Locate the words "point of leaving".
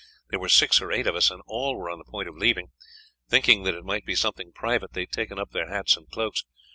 2.05-2.71